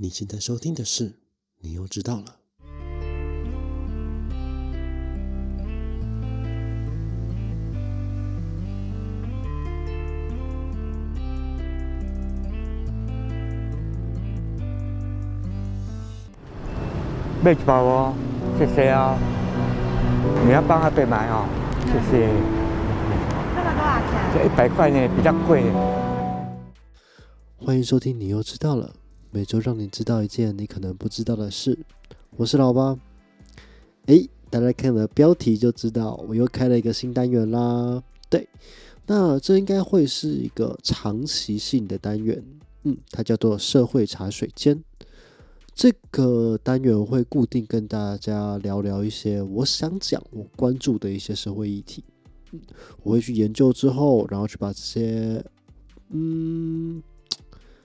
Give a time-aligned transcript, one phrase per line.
[0.00, 1.12] 你现在收听的是，
[1.58, 2.36] 你又知道了。
[17.42, 18.14] 买一包哦，
[18.56, 19.18] 谢谢哦。
[20.46, 21.44] 你要帮阿贝买哦，
[21.86, 22.28] 谢谢。
[23.52, 24.12] 这个多少钱？
[24.32, 25.64] 这一百块呢，比较贵。
[27.56, 28.97] 欢迎收听，你又知道了。
[29.30, 31.78] 每周让你知道一件你可能不知道的事。
[32.36, 32.98] 我是老八。
[34.06, 38.02] 诶，大家看了标题就知道，我又开了一个新单元啦。
[38.30, 38.48] 对，
[39.06, 42.42] 那这应该会是一个长期性的单元。
[42.84, 44.82] 嗯，它叫做社会茶水间。
[45.74, 52.02] 这个单元会固定跟大家聊聊一些我想讲、我关注的一些社会议题。
[52.52, 52.60] 嗯，
[53.02, 55.44] 我会去研究之后，然后去把这些，
[56.08, 57.02] 嗯，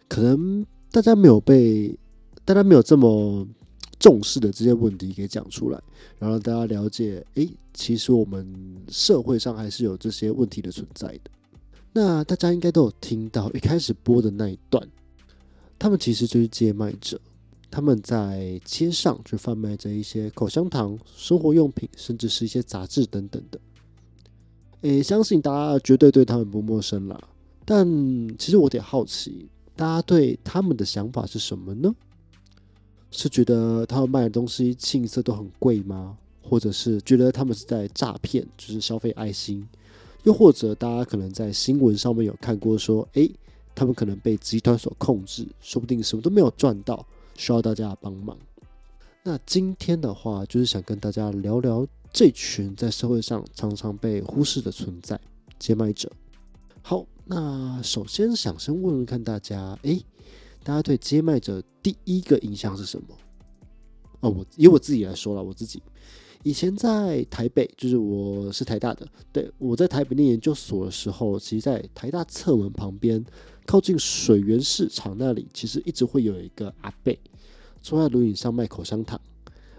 [0.08, 1.98] 可能大家没有被
[2.46, 3.48] 大家没有这么
[4.00, 5.82] 重视的这些问题给讲出来，
[6.20, 8.48] 然后让大家了解，诶，其实我们
[8.90, 11.32] 社会上还是有这些问题的存在的。
[11.94, 14.88] 那大家应该都有听到一开始播的那一段，
[15.80, 17.20] 他们其实就是街卖者。
[17.72, 23.60] 他们在街上就贩卖着一些口香糖、生活用品，甚至是一些杂志等等的。
[24.82, 27.20] 诶，相信大家绝对对他们不陌生啦。
[27.66, 27.88] 但
[28.38, 31.94] 其实我有点好奇，大家对他们的想法是什么呢？
[33.12, 36.18] 是觉得他们卖的东西清一色都很贵吗？
[36.42, 39.68] 或者是觉得他们是在诈骗，就是消费爱心？
[40.24, 43.30] 又或者大家可能在新闻上面有看过说，诶，
[43.76, 47.06] 他们可能被集团所控制，说不定什么都没有赚到。
[47.36, 48.38] 需要大家帮忙。
[49.24, 55.20] 那今天的话，就是想跟大家聊聊这群在社会上常常被忽视的存在——
[55.58, 56.12] 接麦者。
[56.82, 60.04] 好，那首先想先问问看大家，诶，
[60.64, 63.08] 大家对接麦者第一个印象是什么？
[64.22, 65.82] 哦，我以我自己来说了，我自己
[66.44, 73.24] 以前在台北，就是我是台大的，对我在台北念研究所的时候，其实在台大侧门旁边。
[73.66, 77.18] 靠近水源市场那里，其实一直会有一个阿贝
[77.82, 79.18] 坐在轮椅上卖口香糖，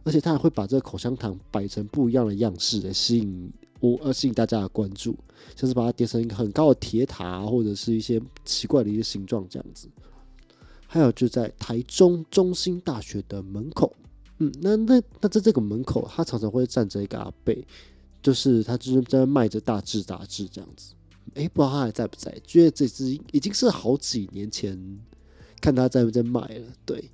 [0.04, 3.52] 而且他还会把这个口香糖摆成不一样的样式来吸引
[3.92, 5.16] 我，呃，吸引大家的关注，
[5.54, 9.88] 像是把它叠成一个很高的铁塔，或者是一些奇怪的一些形状这样子。
[10.86, 13.92] 还有就在台中中心大学的门口，
[14.38, 17.66] 嗯，那那那在这个门口，他常常会站着一个阿贝，
[18.22, 20.94] 就是他就是在卖着大志杂志这样子。
[21.34, 22.32] 哎，不知道他还在不在？
[22.44, 24.78] 觉得这只已经是好几年前
[25.60, 26.66] 看他在不在卖了。
[26.86, 27.10] 对，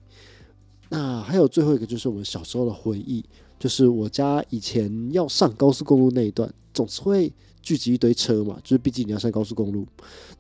[0.91, 3.25] 那还有最后一个就是我们小时候的回忆，
[3.59, 7.33] 就是我家以前要上高速公路那一段，总是会
[7.63, 9.87] 聚集一堆车嘛，就是毕竟你要上高速公路。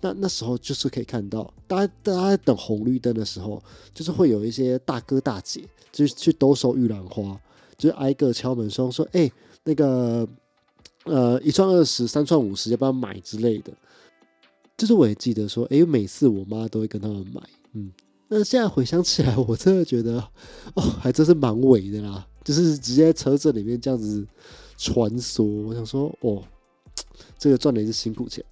[0.01, 3.63] 那那时候就是可以看到，大家大家等红绿灯的时候，
[3.95, 7.41] 就是会有一些大哥大姐，就是去兜售玉兰花，
[7.77, 9.31] 就是挨个敲门说说，哎，
[9.65, 10.29] 那个。
[11.05, 13.73] 呃，一串二十，三串五十，要不要买之类的？
[14.77, 17.41] 就是我也记得说，哎，每次我妈都会跟他们买，
[17.73, 17.91] 嗯。
[18.29, 20.23] 那现在回想起来，我真的觉得，
[20.75, 24.25] 哦，还真是蛮伟的啦，就是直接车子里面这样子
[24.81, 25.45] 穿梭。
[25.67, 26.43] 我想说，哦，
[27.39, 28.43] 这个赚的也是辛苦钱。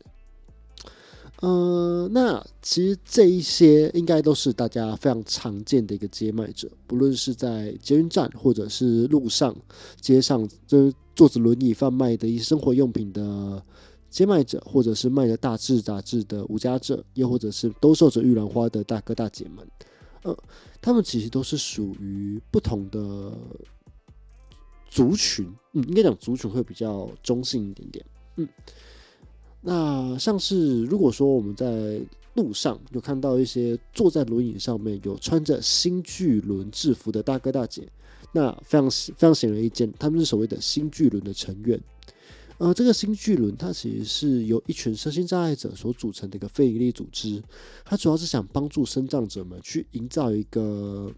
[1.41, 9.57] 呃，那其实这一些应该都是大家非常常见的一个接卖者，不论是在捷运站或者是路上、
[10.01, 13.63] 街上，就是坐着轮椅贩卖的一些生活用品的
[14.11, 19.65] 接卖者，或者是卖着大志杂志的无家者，又或者是兜售着玉兰花的大哥大姐们，
[20.25, 20.37] 呃，
[20.83, 23.33] 他们其实都是属于不同的
[24.89, 28.05] 族群，嗯，应该讲族群会比较中性一点点，
[28.37, 28.49] 嗯。
[29.61, 32.01] 那像是如果说我们在
[32.35, 37.87] 路上有看到一些坐在轮椅上面有穿着新巨轮制服的大哥大姐，
[38.33, 41.79] 那非常非常显而易见，他们是所谓的新巨轮的成员。
[42.59, 47.43] 呃，这个新巨轮它其实是由一群身心障碍者所组成的一个非营利组织，
[47.85, 51.09] 它主要是想帮助身障者们去营造一个，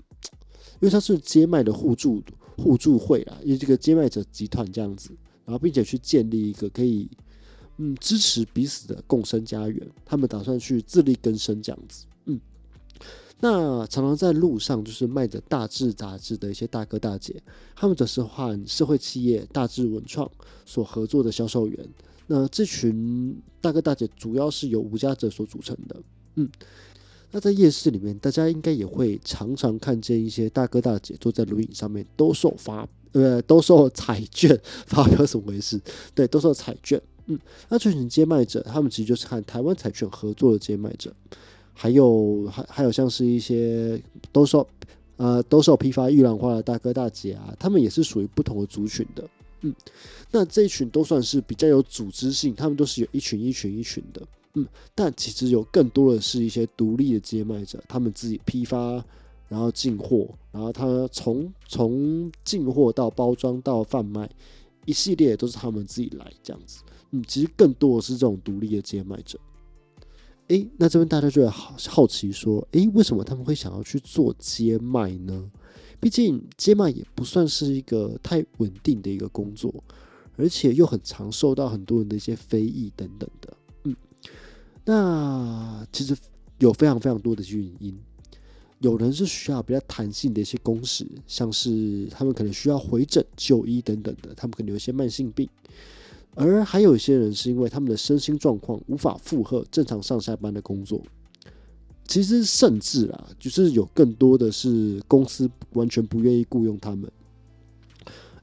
[0.80, 2.22] 因为它是接麦的互助
[2.56, 5.10] 互助会啊，因为这个接麦者集团这样子，
[5.44, 7.08] 然后并且去建立一个可以。
[7.82, 12.04] 嗯，支持彼此的共生家园，他们打算去自力更生这样子。
[12.26, 12.38] 嗯，
[13.40, 17.42] 那常常在路上就是卖着大志杂志的一些大哥大姐，
[17.74, 20.30] 他们则是和社会企业大志文创
[20.66, 21.88] 所合作的销售员。
[22.26, 26.02] 那这群大哥大姐主要是由无家者所组成的。
[26.34, 26.46] 嗯，
[27.32, 35.80] 那在夜市里面，大家应该也会常常看见一些大哥大姐坐在轮椅上面兜售发呃 兜售彩券，发表怎么回事？
[36.14, 37.00] 对，兜售彩券。
[37.26, 37.38] 嗯，
[37.68, 41.14] 那这群接卖者，他们其实就是和台湾彩券合作的接卖者，
[41.72, 44.66] 还有还还有像是一些兜售
[45.16, 49.28] 呃，兜售批发玉兰花的大哥大姐啊，他们也是属于不同的族群的。
[49.60, 49.72] 嗯，
[50.32, 54.20] 那这一群都算是比较有组织性，他们都是有一群一群一群的。
[54.54, 59.04] 嗯，但其实有更多的是一些独立的接卖者，他们自己批发，
[59.48, 64.28] 然后进货，然后他从从进货到包装到贩卖，
[64.86, 66.82] 一系列都是他们自己来这样子。
[67.12, 69.38] 嗯，其实更多的是这种独立的接卖者。
[70.48, 75.48] 诶，那这边大家就会好好奇说，诶，为什么他们会想要去做接卖呢？
[76.00, 79.72] 毕竟接卖也不算是一个太稳定的一个工作，
[80.36, 83.56] 而且又很常受到很多人的一些非议等等的。
[84.90, 86.16] 那其实
[86.58, 87.96] 有非常非常多的原因。
[88.80, 95.48] 有人是需要比较弹性的一些工时，像是他们可能需要回诊就医等等的，他们可能有一些慢性病。
[96.34, 101.00] 而还有一些人是因为他们的身心状况无法负荷正常上下班的工作。
[102.08, 107.08] 其实甚至啊，就是有更多的是公司完全不愿意雇佣他们。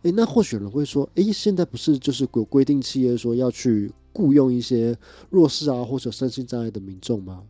[0.04, 4.98] 诶，那或许有人会说，诶，现在不是就是有规定企业说要去雇佣一些
[5.30, 7.44] 弱势啊或者身心障碍的民众吗？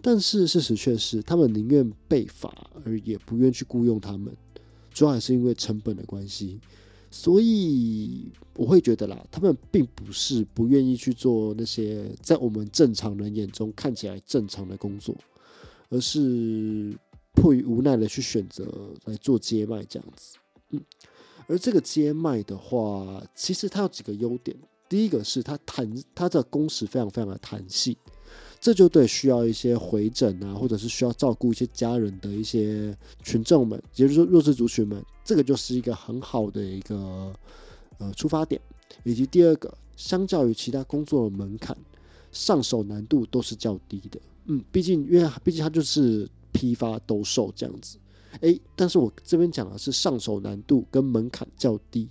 [0.00, 4.32] 但是事实却是，他们宁愿被罚，而也不愿去雇佣他们，
[4.92, 6.60] 主要还是因为成本的关系。
[7.10, 15.14] 所以我会觉得啦，他们并不是不愿意去做那些在我们正常人眼中看起来正常的工作。
[15.92, 16.96] 而是
[17.32, 18.64] 迫于无奈的去选择
[19.06, 20.38] 来做接麦这样子，
[20.70, 20.80] 嗯，
[21.48, 24.56] 而这个接麦的话，其实它有几个优点。
[24.90, 27.96] 第一个是它弹，它的工时非常非常的弹性，
[28.60, 37.32] 这就对需要一些回诊啊，或者是需要照顾一些家人的一些群众们，也就是说弱势族群们，这个就是一个很好的一个
[37.98, 38.60] 呃出发点。
[39.04, 41.76] 以及第二个，相较于其他工作的门槛，
[42.32, 44.20] 上手难度都是较低的。
[44.46, 47.98] 嗯，毕竟，因为毕竟它就是批发兜售这样子，
[48.40, 52.08] 诶，但是我这边讲的是上手难度跟门槛较低，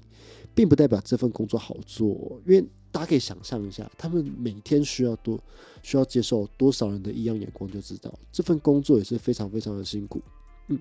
[0.54, 2.42] 并不代表这份工作好做。
[2.46, 2.62] 因为
[2.92, 5.40] 大家可以想象一下，他们每天需要多
[5.84, 10.22] 需要接受多少人的异样眼光，就知道这份工作也是非常非常的辛苦。
[10.68, 10.80] 嗯，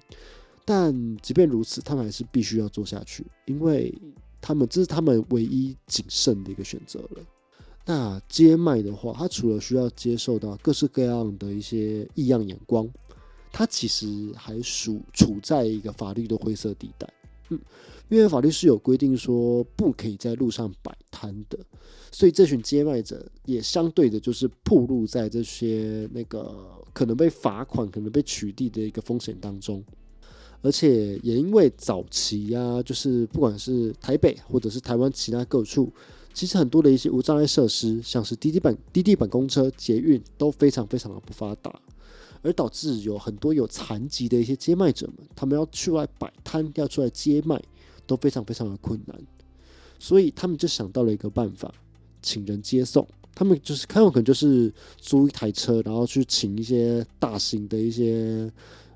[0.65, 3.93] 但即便如此，他们还是必须要做下去，因为
[4.41, 7.23] 他们这是他们唯一谨慎的一个选择了。
[7.85, 12.88] 那接麦的话，他除了需要接受到各式各样的一些异样眼光，
[13.50, 17.09] 他其实还属处在一个法律的灰色地带。
[17.50, 17.59] 嗯，
[18.09, 21.59] 因为法律是有规定说不可以在路上摆摊的，
[22.11, 26.55] 所以这群接卖者也相对的就是暴露在这些那个
[26.93, 29.83] 可能被罚款、可能被取缔的一个风险当中。
[30.61, 35.93] 而且也因为早期呀，就是不管是台北或者是台湾其他各处。
[36.35, 41.81] 其实很多的一些无障碍设施，像是滴滴板、滴滴板公车、捷运都非常非常的不发达，
[42.43, 47.61] 而导致有很多有残疾的一些接卖者们，他们要出来摆摊、要出来接卖，
[48.06, 49.19] 都非常非常的困难。
[49.99, 51.73] 所以他们就想到了一个办法，
[52.23, 53.06] 请人接送。
[53.35, 58.50] 他们就是看有可能就是租一台车，然后去请一些大型的一些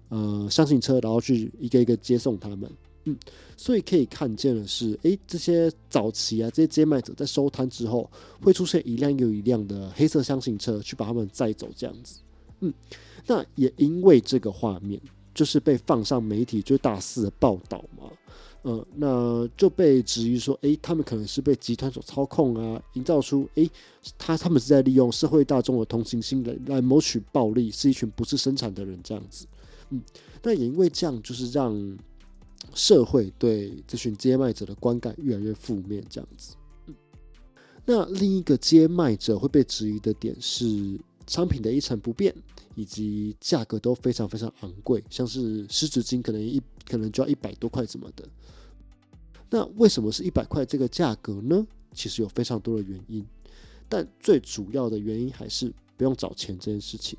[0.08, 2.68] 呃箱型车，然后去一个一个接送他们。
[3.04, 3.16] 嗯，
[3.56, 8.08] 所以可以看见的是，诶，这些早期啊，这些接卖者在收摊之后，
[8.40, 12.20] 会出现一辆又一辆的黑色箱型车去把他们载走，这样子。
[12.62, 12.72] 嗯，
[13.26, 14.98] 那也因为这个画面，
[15.34, 18.10] 就是被放上媒体最大肆的报道嘛，
[18.62, 23.70] 呃，那就被质疑说，诶，他们可能是被集团所操控啊，营造出，诶，
[24.16, 29.46] 他他们是在利用社会大众的同情心来来谋取暴利，是一群不是生产的人这样子。
[29.90, 30.02] 嗯，
[30.42, 31.98] 那也因为这样，就是让。
[32.74, 36.54] 社会对这群接卖者的观感越来越负面，这样子。
[37.84, 40.64] 那另一个接卖者会被质疑的点是，
[41.26, 42.34] 商品的一成不变，
[42.74, 48.28] 以及价格都非常非常昂贵，像是湿纸巾可能一可能就要一百多块什么的。
[49.50, 51.66] 那为什么是一百块这个价格呢？
[51.92, 53.22] 其实有非常多的原因，
[53.88, 57.18] 但最主要的原因还是不用找钱这件事情。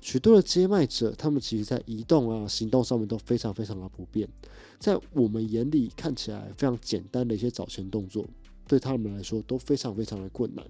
[0.00, 4.28] 许多的接卖者，他们其实在移动啊、行动上面都非常非常的不便，
[4.78, 8.24] 在我们眼里看起来非常简单的一些找钱动作，
[8.68, 10.64] 对他们来说都非常非常的困难，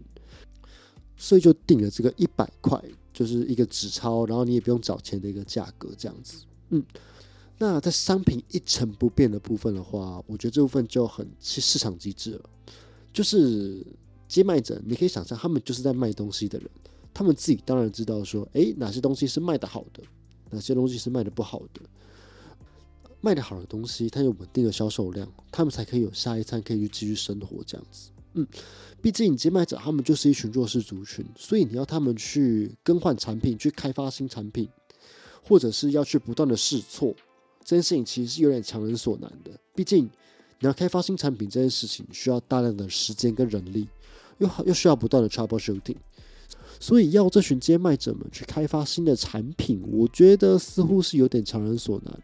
[1.19, 2.83] 所以就定了这个一百块，
[3.13, 6.45] 就是一个纸钞，然后你也不用找钱的一个价格这样子。
[6.71, 6.83] 嗯，
[7.59, 12.41] 那在商品一成不变的部分的话，我觉得这部分就很是市场机制了，
[13.13, 13.85] 就是
[14.29, 16.71] 接卖者，你可以想象他们就是在卖东西的人。
[17.13, 20.03] 他们自己当然知道说，诶，哪些东西是卖的好的，
[20.51, 21.81] 哪些东西是卖的不好的。
[23.21, 28.11] 卖的好的东西，它有稳定的销售量，他们才可以有下一餐，可以去继续生活这样子。
[28.39, 28.47] 嗯，
[29.03, 34.69] 毕竟接卖者他们就是一群弱势族群，所以你要他们去更换产品，去开发新产品，
[35.43, 37.15] 或者是要去不断的试错，
[37.65, 39.51] 这件事情其实是有点强人所难的。
[39.75, 40.05] 毕竟
[40.61, 43.89] 你要开发新产品这件事情，需要大量的时间跟人力，
[44.39, 45.97] 又又需要不断的 troubleshooting，
[46.79, 52.23] 所以要这群接卖者们去开发新的产品，我觉得似乎是有点强人所难。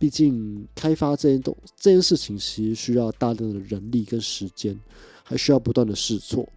[0.00, 4.78] 毕竟开发这件东这件事情，其实需要大量的人力跟时间，
[5.28, 6.48] 还需要不断的试错。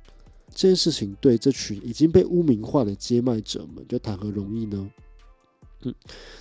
[0.56, 4.90] 这件事情对这群已经被污名化的接卖者们，又谈何容易呢？
[5.82, 5.94] 嗯，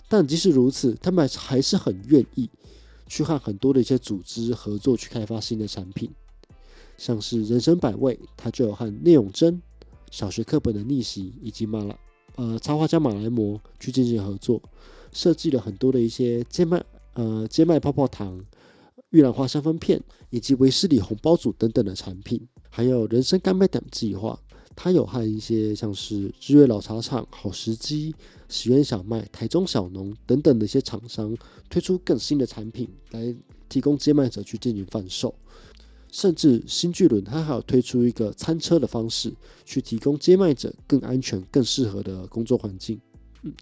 [0.08, 2.48] 但即使如此，他们还是很愿意
[3.08, 6.08] 去和很多的一些组织合作，去开发新的产品。
[6.96, 9.60] 像是人生百味，他就有和聂永贞
[10.12, 11.98] 小学课本的逆袭，以及马来
[12.36, 14.62] 呃插画家马来模去进行合作，
[15.12, 16.80] 设计了很多的一些接麦
[17.14, 18.40] 呃接麦泡泡糖、
[19.10, 22.40] 玉兰花香氛片，以及维斯里红包组等等的产品。
[22.68, 24.38] 还有人生干杯等计划，
[24.76, 28.14] 它有和一些像是日月老茶厂、好时机、
[28.48, 31.36] 喜源小麦、台中小农等等的一些厂商
[31.68, 33.34] 推出更新的产品，来
[33.68, 35.34] 提供接麦者去进行贩售。
[36.12, 39.32] 甚至新巨轮，它还有推出一个餐车的方式，
[39.64, 43.00] 去提供接麦者更安全、更适合的工作环境。
[43.42, 43.52] 嗯，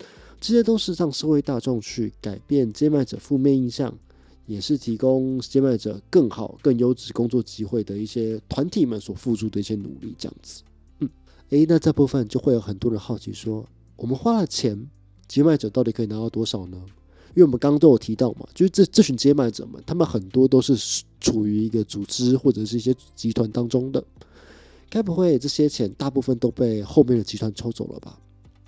[0.41, 3.95] 这些都是让社会大众去改变接麦者负面印象，
[4.49, 10.15] 也是提供接麦者更好、更优质工作机会的一些团体们所付出的一些努力。
[10.19, 10.63] 这样子，
[11.01, 11.09] 嗯，
[11.51, 13.63] 诶，那这部分就会有很多人好奇说，
[13.97, 14.89] 我们花了钱，
[15.29, 16.83] 接麦者到底可以拿到多少呢？
[17.35, 24.03] 因为我们刚刚都有提到嘛，就是这这群接麦者们，他们很多都是处于一个组织或者是一些集团当中的，
[24.89, 28.19] 该不会这些钱大部分都被后面的集团抽走了吧？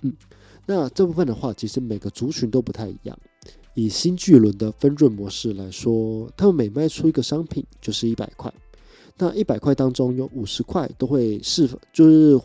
[0.03, 0.13] 嗯，
[0.67, 3.17] 那这部分的话，其实每个族群都不太一样。
[3.73, 8.53] 以新巨轮的分润模式来说，他们每卖出一个商品就是一百块，
[9.17, 12.39] 那一百块当中有五十块都会是就是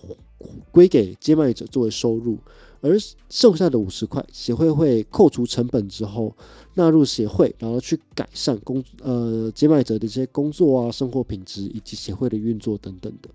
[0.71, 2.39] 归给接麦者作为收入。
[2.83, 2.97] 而
[3.31, 6.33] 剩下的五十块，协会会扣除成本之后
[6.75, 13.31] 纳入协会，然后去改善工呃接麦者的一些工作啊、生活品质以及协会的运作等等的。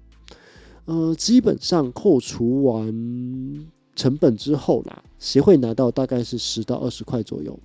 [0.85, 7.59] 呃，基本上扣除完成本之后啦，协会拿到大概是十到二十块左右。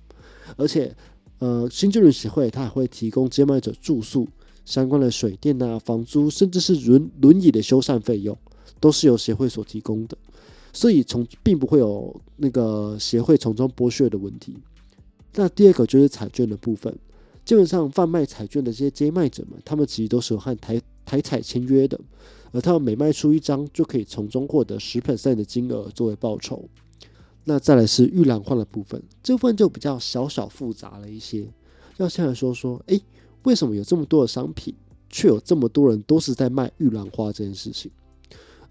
[0.55, 0.95] 而且，
[1.39, 4.27] 呃，新旧轮协会它还会提供接麦者住宿
[4.65, 8.37] 相关的水电啊、房租，甚至是轮轮椅的修缮费用，
[8.79, 10.17] 都是由协会所提供的。
[10.73, 14.55] 所以从并不会有那个协会从中剥削的问题。
[15.33, 16.95] 那第二个就是彩券的部分，
[17.45, 21.99] 基本上贩卖彩券的这些接卖者们，他们其实都是有和台台彩签约的，
[22.51, 26.67] 而他们每卖出一张就可以从中获得十 percent 的金额作为报酬。
[27.49, 31.47] 那再来是玉兰花的部分，这部分就比较小小复杂了一些。
[31.95, 33.01] 要先来说说，诶，
[33.43, 34.75] 为什么有这么多的商品，
[35.09, 37.89] 却有这么多人都是在卖玉兰花这件事情？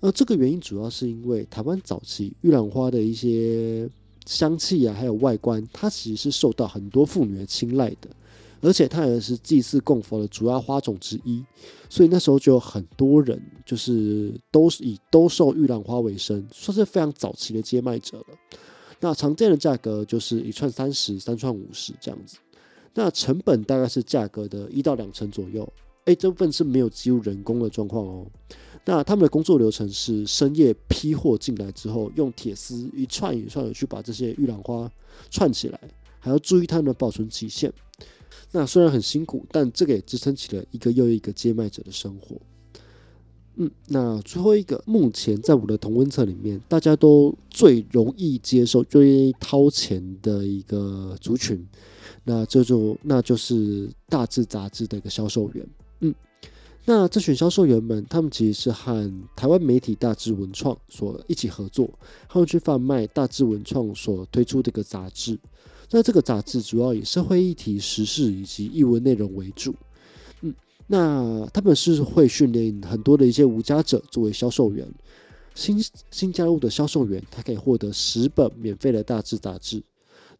[0.01, 3.89] 而这个原因主要是因为台湾早期玉兰花的一些
[4.27, 8.11] 香气啊，还有外观，它其实是受到很多妇女的青睐的，
[8.61, 11.43] 而且它也是祭祀供佛的主要花种之一，
[11.89, 18.27] 所以那时候就有很多人就是都是以兜售玉兰花为生，算是非常早期的接卖者了。
[19.01, 22.39] 那常见的价格就是一串三十，三串五十这样子，
[22.95, 25.71] 那成本大概是价格的一到两成左右。
[26.07, 28.27] 哎，这部分是没有几乎人工的状况哦。
[28.85, 34.89] 那他们的工作流程是深夜批货进来之后，用铁丝一串一串的去把这些玉兰花
[35.31, 35.81] 串起来，
[36.21, 37.73] 还要注意它们的保存期限。
[38.53, 42.41] 那虽然很辛苦，但这个也支撑起了一个又一个接卖者的生活。
[43.57, 51.67] 嗯，那最后一个，目前在我的同温层里面，大家都最容易接受、最愿意掏钱的一个族群，
[52.25, 55.67] 那这就那就是大致杂志的一个销售员。
[56.01, 56.15] 嗯。
[56.89, 61.91] 那这群销售员们，他们其实是和台湾媒体大智文创所一起合作，
[62.29, 65.37] 他们去贩卖大智文创所推出的一个杂志。
[65.91, 69.75] 那这个杂志主要以社会议题、时事以及译文内容为主。
[70.87, 74.87] 那他们是会训练很多的一些无家者作为销售员。
[75.55, 79.83] 新新加入的销售员，他可以获得十本免费的大致杂志，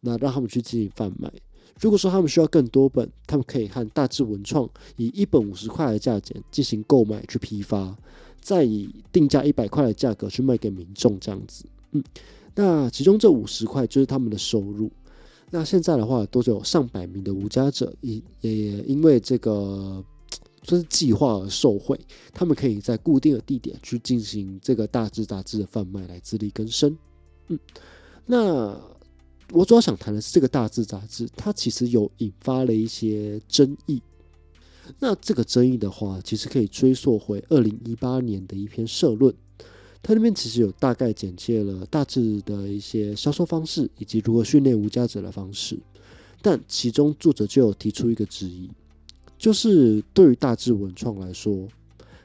[0.01, 1.31] 那让他们去进行贩卖。
[1.79, 7.97] 如果说他们需要更多本，他们可以和大致文创以一本五十块的价钱进行购买去批发，
[8.39, 11.65] 再以定价一百块的价格去卖给民众，这样子。
[11.93, 12.03] 嗯，
[12.53, 14.91] 那其中这五十块就是他们的收入。
[15.49, 18.51] 那现在的话，都有上百名的无家者，也也
[18.81, 20.03] 因为这个
[20.67, 21.99] 就是计划而受贿，
[22.31, 26.95] 他们可以在固定的地点去进行这个大智杂志的贩卖来自力更生。
[27.47, 27.57] 嗯，
[28.25, 28.79] 那。
[29.53, 34.01] 我主要想谈的是这个大致杂志，它其实有引发了一些争议。
[34.99, 39.33] 那这个争议的话，其实可以追溯回二零一八年的一篇社论，
[40.03, 45.79] 它那边其实有大概简介了大致的一些销售方式，以及如何训练无家者的方式。
[46.41, 48.69] 但其中作者就有提出一个质疑，
[49.37, 51.67] 就是对于大智文创来说，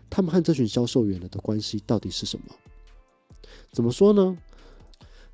[0.08, 2.44] 他们和这群销售员的关系到底是什么？
[3.70, 4.36] 怎么说呢？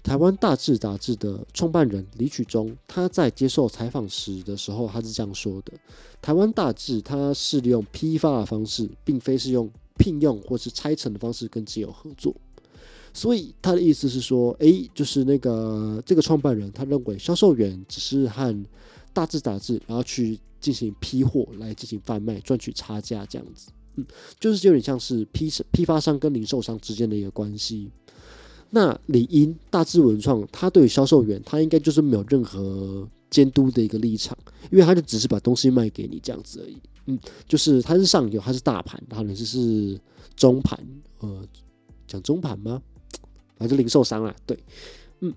[0.03, 5.73] 台湾大智杂志的创办人李曲中，他在接受采访时的时候，他是这样说的：
[6.23, 9.69] 台湾大智他是利用批发的方式，并非是用
[9.99, 12.35] 聘用或是拆成的方式跟基友合作。
[13.13, 18.65] 所以他的意思是说，诶，就是那个这个创办人，他认为销售员只是和
[19.19, 23.69] 大致杂志，然后去进行批货来进行贩卖，赚取差价这样子。
[23.97, 24.07] 嗯，
[24.39, 27.91] 就是有点像是批批发商跟零售商之间的一个关系。
[28.71, 34.39] 那理应大致文创，他对于销售员，他应该就是没有任何监督的一个立场，
[34.71, 36.77] 因为他就只是把东西卖给你这样子而已。
[37.07, 40.01] 嗯，就是他是上游，他是大盘，然后你就是
[40.37, 40.79] 中盘，
[41.19, 41.43] 呃，
[42.07, 42.81] 讲中盘吗？
[43.59, 44.57] 反正零售商啊，对，
[45.19, 45.35] 嗯，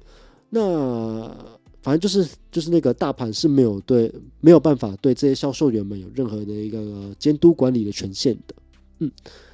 [0.51, 1.35] 那
[1.81, 8.55] 反正就是就是那个大盘是没有对没有办法对这些销售员们有任何的一个监督管理的权限的。
[9.00, 9.11] 嗯，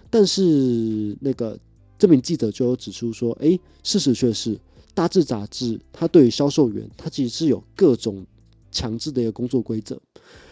[0.09, 1.57] 但是那个。
[1.99, 4.55] 这名记者就有指出说：“诶，事实却是，
[4.93, 8.23] 大致杂志它对于销售员，它其实是有各种
[8.71, 9.99] 强制的一个工作规则，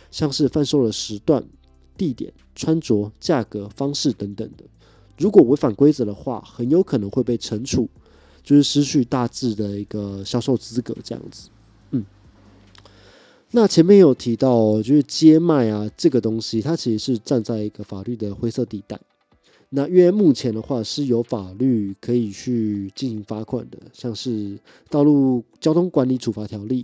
[0.09, 1.45] 像是贩售的时段、
[1.95, 4.63] 地点、穿着、价格、方式等等的。
[5.19, 7.87] 如果违反规则的话，很有可能会被惩处，
[8.43, 11.49] 就是失去大致的一个销售资格这样子。
[13.55, 18.99] 那前面有提到，就是接卖啊这个东西，它其实是站在一个法律的灰色地带。”
[19.71, 24.29] 那因为目前的话是有法律可以去进行罚款的，像是
[24.89, 26.83] 《道路交通管理处罚条例》，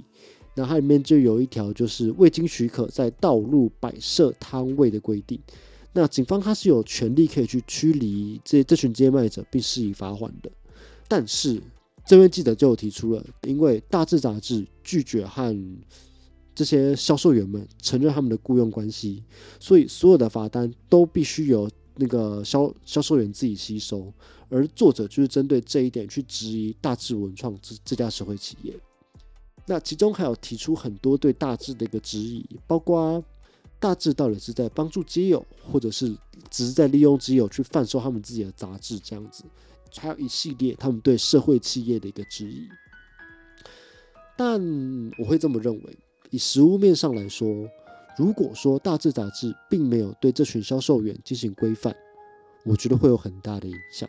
[0.55, 5.37] 那它里面就有一条就是未经许可在道路摆设摊位的规定。
[5.91, 10.49] 那警方他是有权利可以去驱离这这群街卖者，并施以罚款的。
[11.09, 11.61] 但是
[12.05, 15.53] 这位记者就提出了，因为大致杂志拒绝和
[16.55, 19.23] 这些销售员们承认他们的雇佣关系，
[19.59, 21.69] 所以所有的罚单都必须由。
[21.95, 24.11] 那个销销售员自己吸收，
[24.49, 28.73] 而作者就是针对这一点去质疑大智文创这这家社会企业。
[29.67, 33.21] 那其中还有提出很多对大智的一个质疑，包括
[33.77, 36.07] 大智到底是在帮助基友，或者是
[36.49, 39.43] 只是在利用基友去贩售他们自己的杂志这样子，
[39.97, 42.67] 还有一系列他们对社会企业的一个质疑。
[44.37, 44.59] 但
[45.19, 45.97] 我会这么认为，
[46.31, 47.69] 以实物面上来说。
[48.17, 51.95] 如果说大致杂志并没有对这群销售员进行规范，
[52.65, 54.07] 我觉得会有很大的影响。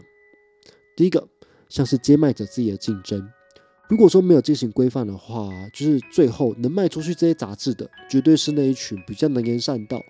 [0.97, 1.27] 第一个，
[1.69, 3.27] 像是接卖者自己的竞争，
[3.89, 10.03] 如果说没有进行规范的话，就是最后能卖出去这些杂志的，绝对是那一群比较能言善道、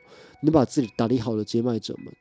[0.42, 2.12] 能把自己打理好的接卖者们。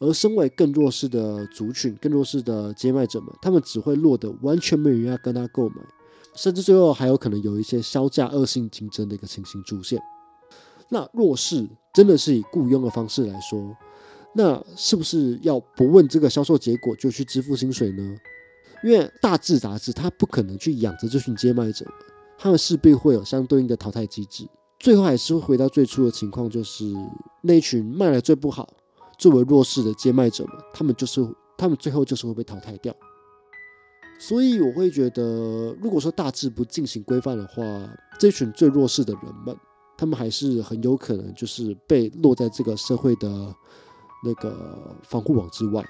[0.00, 5.76] 而身为更弱势的族群、更弱势的接卖者们，他们只会落得完全没有人要跟他购买，
[6.38, 10.00] 甚至最后还有可能有一些销价恶性竞争的一个情形出现。
[10.88, 13.76] 那若是真的是以雇佣的方式来说，
[14.36, 18.16] 那是不是要不问这个销售结果就去支付薪水呢？
[18.84, 21.84] 因为大致杂志它不可能去养着这群接卖者，
[22.38, 24.48] 他们势必会有相对应的淘汰机制，
[24.78, 26.84] 最后还是会回到最初的情况，就是
[27.42, 28.68] 那群卖的最不好、
[29.18, 31.20] 最为弱势的接卖者们，他们就是
[31.56, 32.94] 他们最后就是会被淘汰掉。
[34.18, 37.62] 所以我会觉得，如果说大致不进行规范的话，
[38.18, 39.56] 这群最弱势的人们。
[40.00, 43.52] 他们还是很有可能就是被落在这个社会的
[44.24, 45.84] 那个防护网之外，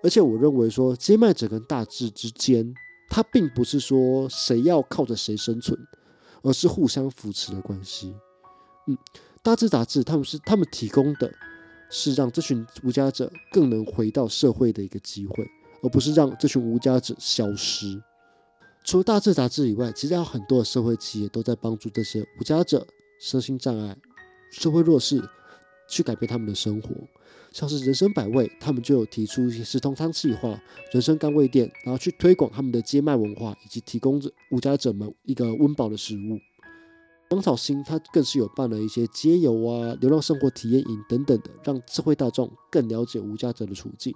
[0.00, 2.72] 而且我认为说接麦者跟大智之间，
[3.10, 5.76] 它并不是说谁要靠着谁生存，
[6.42, 8.14] 而是互相扶持的关系。
[8.86, 8.96] 嗯，
[9.42, 11.28] 大智杂志他们是他们提供的
[11.90, 15.44] 是让这群无家者更能回到社会的一个机会，
[15.84, 18.02] 而不是让这群无家者消失。
[18.82, 22.86] 除了大智杂志以外，其实还有很多的社会企业都在帮助这些无家者、
[23.20, 23.96] 身心障碍、
[24.50, 25.22] 社会弱势
[25.88, 26.90] 去改变他们的生活。
[27.52, 36.40] 像是人生百味，他们就有提出一些食同汤计划、人生甘味店，然后去推广他们的街卖文化，以及提供着无家者们一个温饱的食物。
[37.30, 44.14] 芒草心他更是有办了一些街游啊、流浪生活体验营等等的，让社会大众更了解无家者的处境。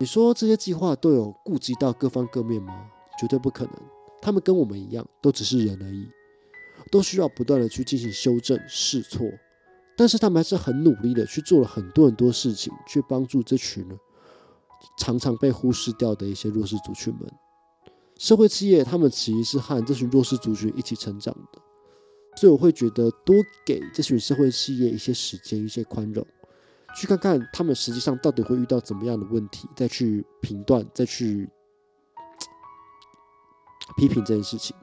[0.00, 2.86] 你说这些计划都有顾及到各方各面吗？
[3.18, 3.74] 绝对不可能，
[4.22, 6.06] 他们跟我们一样，都只是人而已，
[6.92, 9.26] 都需要不断的去进行修正试错，
[9.96, 13.84] 但是他们还是很努力的去做了很多很多事情，去帮助这群
[14.98, 17.28] 常常被忽视掉的一些弱势族群们。
[18.16, 21.60] 社会企业他们其实是和这群弱势族群一起成长的，
[22.36, 23.34] 所以我会觉得多
[23.66, 26.24] 给这群社会企业一些时间、一些宽容，
[26.96, 31.48] 去看看他们实际上到底会遇到怎么样的问题，再去评断，再去。
[33.96, 34.76] 批评这件事情，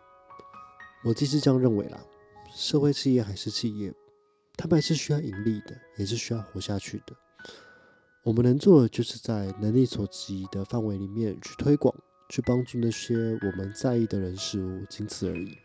[1.05, 1.97] 我自己是这样认为啦。
[2.53, 3.93] 社会企业还是企业，
[4.57, 7.15] 他们还是需要盈利的，也是需要活下去的。
[8.23, 11.95] 我们能做的，就是在能力所及的范围里面去推广，
[12.27, 15.57] 去帮助那些我们在意的人事物，仅此而已。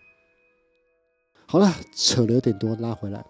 [1.46, 3.24] 好了，扯了有点多，拉回来。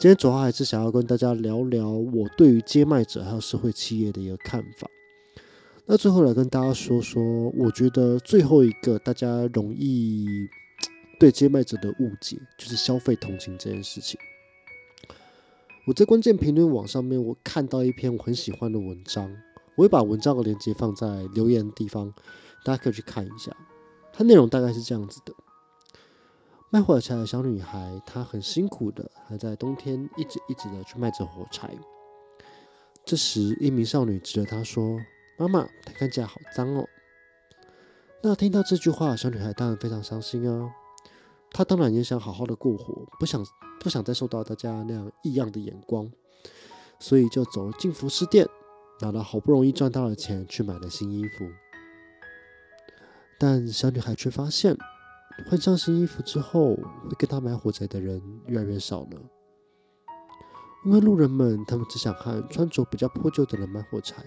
[0.00, 4.88] 今天主要还是想要跟大家聊聊我对于接麦者还有社会企业的一个看法。
[5.84, 10.26] 那最后来跟大家说说，我觉得最后一个大家容易
[11.18, 14.18] 对接麦者的误解，就是消费同情这件事情。
[15.86, 19.30] 我在关键评论网上面，我看到一篇我很喜欢的文章，
[19.74, 22.10] 我会把文章的链接放在留言的地方，
[22.64, 23.54] 大家可以去看一下。
[24.14, 25.34] 它内容大概是这样子的。
[26.72, 31.76] 卖火柴的小女孩，她很辛苦的，还在冬天一直一直的去卖着火柴。
[33.04, 34.96] 这时，一名少女指着她说
[35.36, 36.86] ：“妈妈，她看起来好脏哦。”
[38.22, 40.70] 那听到这句话，小女孩当然非常伤心啊。
[41.50, 43.44] 她当然也想好好的过活，不想
[43.80, 46.08] 不想再受到大家那样异样的眼光，
[47.00, 48.46] 所以就走了进服饰店，
[49.00, 51.50] 拿了好不容易赚到的钱去买了新衣服。
[53.40, 54.78] 但小女孩却发现。
[55.48, 59.20] 换上新衣服之后，会跟他买火柴的人越来越少了，
[60.84, 64.24] 因为路人们他们只想看穿着比较破旧的人买火柴，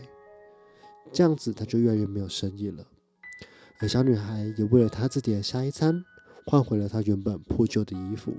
[1.11, 2.85] 这样子他就越来越没有生意了。
[3.79, 6.03] 而小女孩也为了她自己的下一餐，
[6.45, 8.33] 换回了她原本破旧的衣服。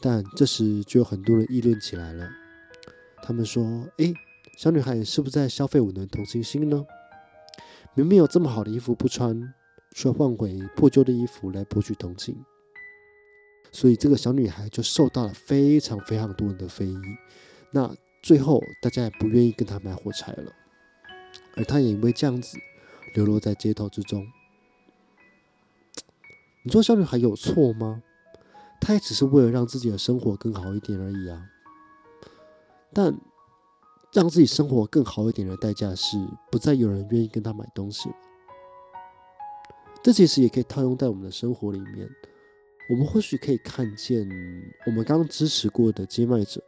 [0.00, 2.28] 但这时就有很多人议论起来了，
[3.22, 3.64] 他们说
[3.98, 4.12] ：“诶，
[4.58, 6.84] 小女孩是不是在消费我们的同情心呢？
[7.94, 9.52] 明明有这么好的衣服不穿。”
[9.96, 12.44] 却换回破旧的衣服来博取同情，
[13.72, 16.98] 所以这个小女孩就受到了非常非常多人的非议。
[17.70, 17.90] 那
[18.22, 20.52] 最后大家也不愿意跟她买火柴了，
[21.56, 22.58] 而她也因为这样子
[23.14, 24.22] 流落在街头之中。
[26.62, 28.02] 你说小女孩有错吗？
[28.78, 31.42] 她也只是为了让自己的生活更好一点而已啊。
[32.92, 33.18] 但
[34.12, 36.18] 让自己生活更好一点的代价是，
[36.52, 38.10] 不再有人愿意跟她买东西。
[40.06, 42.08] 这其实也可以套用在我们的生活里面。
[42.88, 44.24] 我们或许可以看见
[44.86, 46.62] 我们刚支持过的接麦者，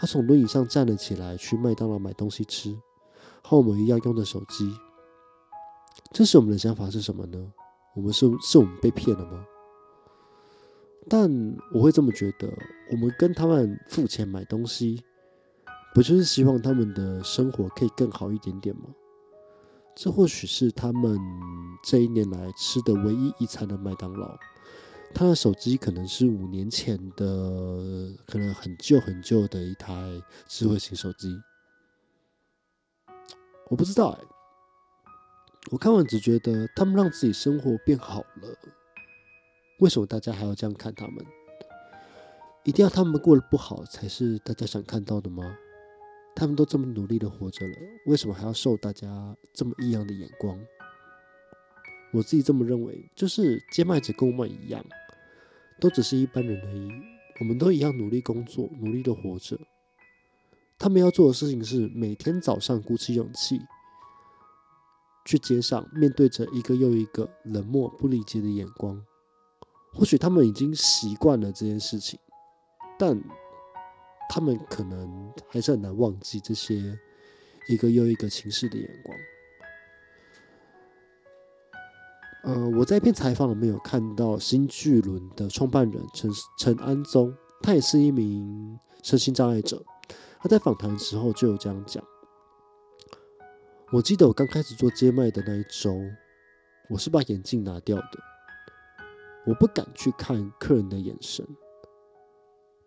[0.00, 2.76] 他从轮椅上站了起来，去麦当劳买东西吃，
[3.44, 4.74] 和我们一样用的手机。
[6.10, 7.38] 这时我们的想法是什么呢？
[7.94, 9.46] 我们是是我们被骗了吗？
[11.08, 11.30] 但
[11.72, 12.52] 我会这么觉得：
[12.90, 15.00] 我们跟他们付钱买东西，
[15.94, 18.88] 不就是希望他们的生活可以更好一点点吗？
[20.00, 21.18] 这或许是他们
[21.82, 24.38] 这一年来吃的唯一一餐的麦当劳。
[25.12, 31.36] 他的手机可能是五年前的，可能很旧很旧的一台智慧型手机。
[33.68, 34.20] 我不知道哎，
[35.72, 38.56] 我看完只觉得他们让自己生活变好了。
[39.80, 41.26] 为什么大家还要这样看他们？
[42.62, 45.42] 一定要他们过得不好才是大家想看到的吗？
[46.38, 47.74] 他们都这么努力的活着了，
[48.06, 50.56] 为什么还要受大家这么异样的眼光？
[52.12, 54.84] 我自己这么认为，就是接麦者跟我们一样，
[55.80, 56.92] 都只是一般人而已。
[57.40, 59.58] 我们都一样努力工作，努力的活着。
[60.78, 63.60] 他们要做的事情是每天早上鼓起勇气
[65.24, 69.04] 去街上，面对着一个又一个冷漠不理解的眼光。
[69.92, 72.16] 或许他们已经习惯了这件事情，
[72.96, 73.20] 但。
[74.28, 76.98] 他们可能还是很难忘记这些
[77.68, 79.18] 一个又一个轻视的眼光。
[82.44, 89.84] 呃，我在一篇采访里面有看到新巨轮的创办人陈陈安宗，他也是一名身心障碍者。
[90.40, 92.02] 他在访谈的时候就有这样讲：，
[93.90, 95.92] 我记得我刚开始做接麦的那一周，
[96.88, 98.18] 我是把眼镜拿掉的，
[99.44, 101.44] 我不敢去看客人的眼神。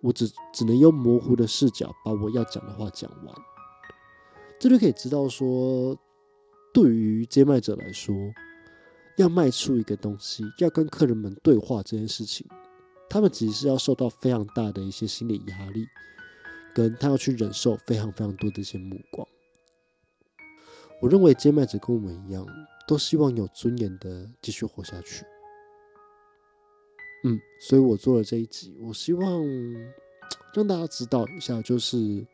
[0.02, 3.36] 我只只能用模糊的视角把我要讲的话讲完，
[4.60, 5.98] 这就可以知道说，
[6.74, 8.16] 对于接麦者来说，
[9.18, 12.48] 要卖出一个东西，要跟客人们对话这件事情，
[13.10, 15.86] 他们其实是要受到非常大的一些心理压力，
[16.74, 19.28] 跟他要去忍受非常非常多的一些目光。
[21.02, 22.46] 我认为接麦者跟我们一样，
[22.88, 25.26] 都希望有尊严的继续活下去。
[27.24, 29.44] 嗯，所以我做了这一集，我希望
[30.56, 32.26] 让大家知道一下，就是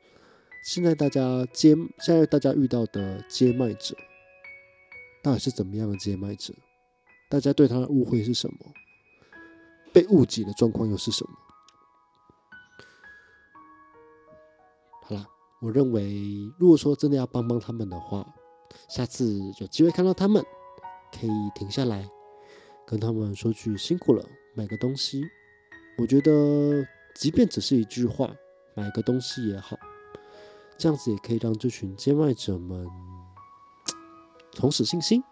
[0.63, 3.95] 现在大家接，现在大家遇到的接麦者，
[5.21, 6.53] 到底是怎么样的接麦者？
[7.29, 8.57] 大家对他的误会是什么？
[9.93, 11.31] 被误解的状况又是什么？
[15.03, 15.27] 好了，
[15.61, 16.21] 我认为，
[16.57, 18.25] 如果说真的要帮帮他们的话，
[18.87, 20.41] 下次有机会看到他们，
[21.11, 22.09] 可以停下来
[22.85, 24.23] 跟他们说句辛苦了。
[24.57, 25.23] 买个东西，
[25.99, 28.35] 我觉得，即便只是一句话，
[28.73, 29.77] 买个东西也好，
[30.79, 32.87] 这样子也可以让这群兼卖者们
[34.53, 35.23] 重拾信心，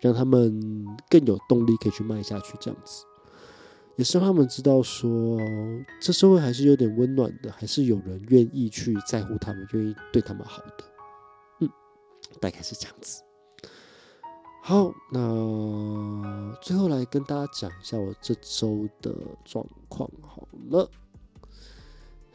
[0.00, 2.54] 让他们更有动力可以去卖下去。
[2.58, 3.04] 这样子，
[3.96, 5.38] 也是让他们知道说，
[6.00, 10.84] 这社会还是有点温暖的，还是有人愿意去在乎他们，愿意对他们好的。
[11.60, 11.68] 嗯，
[12.40, 13.22] 大概是这样子。
[14.68, 20.06] 好，那最后来跟大家讲一下我这周的状况。
[20.20, 20.90] 好了，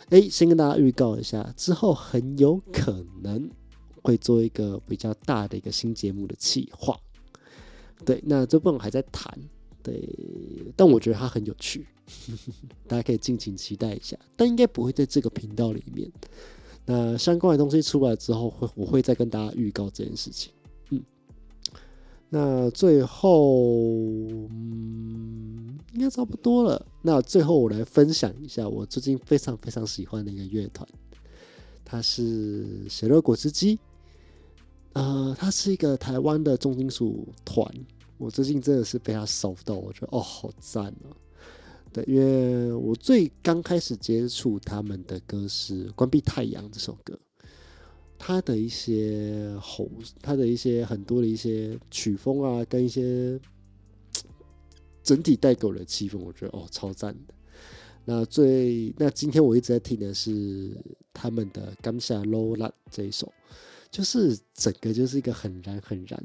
[0.09, 3.47] 哎，先跟大家预告一下，之后很有可能
[4.01, 6.97] 会做一个比较大的一个新节目的企划。
[8.03, 9.31] 对，那这部分还在谈，
[9.83, 10.03] 对，
[10.75, 11.85] 但我觉得它很有趣，
[12.89, 14.17] 大家可以尽情期待一下。
[14.35, 16.11] 但应该不会在这个频道里面。
[16.87, 20.51] 那相关的东西出来之后，会我会再跟大家预告这件事情。
[22.35, 23.29] 那最后，
[24.49, 26.83] 嗯，应该差不多了。
[27.03, 30.87] 那最后我来分享一下我最近非常非常喜欢的一个乐团，
[31.85, 33.77] 它是血肉果汁机。
[34.93, 37.71] 呃，它是一个台湾的重金属团。
[38.17, 41.15] 我最近真的是被它烧到，我觉得哦，好赞哦。
[41.91, 47.15] 对，因为我最刚开始接触他们的歌是《关闭太阳》这首歌。
[48.25, 49.89] 他的一些吼，
[50.21, 53.37] 他的一些很多的一些曲风啊，跟一些
[55.03, 57.33] 整体带给我的气氛，我觉得哦超赞的。
[58.05, 60.71] 那最那今天我一直在听的是
[61.11, 63.29] 他们的《刚下 Low 烂》这一首，
[63.91, 66.17] 就是整个就是一个很燃很燃，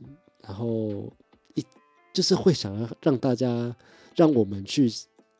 [0.44, 1.12] 然后
[1.56, 1.64] 一
[2.12, 3.76] 就是会想要让大家
[4.14, 4.88] 让我们去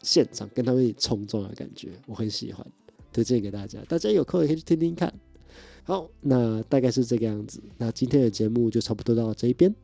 [0.03, 2.67] 现场跟他们一起冲撞的感觉，我很喜欢，
[3.13, 5.15] 推荐给大家，大家有空也可以去听听看。
[5.89, 7.63] 好，那大概是这个样子。
[7.79, 9.75] 那今天的节目就差不多到这一边。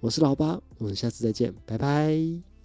[0.00, 2.55] 我是老八，我们下次再见，拜拜。